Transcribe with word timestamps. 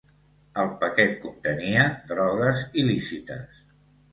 El 0.61 0.69
paquet 0.83 1.13
contenia 1.25 1.85
drogues 2.13 2.65
il·lícites 2.85 3.63